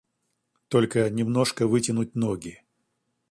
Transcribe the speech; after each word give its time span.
Только 0.69 1.07
немножко 1.11 1.67
вытянуть 1.67 2.15
ноги. 2.15 2.63